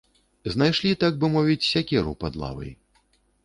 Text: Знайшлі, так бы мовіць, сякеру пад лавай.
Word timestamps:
Знайшлі, 0.53 0.93
так 1.03 1.21
бы 1.21 1.31
мовіць, 1.35 1.67
сякеру 1.73 2.17
пад 2.25 2.33
лавай. 2.45 2.77